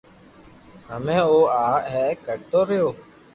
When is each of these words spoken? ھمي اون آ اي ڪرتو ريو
ھمي 0.89 1.17
اون 1.27 1.43
آ 1.63 1.65
اي 1.91 2.03
ڪرتو 2.25 2.59
ريو 2.69 2.87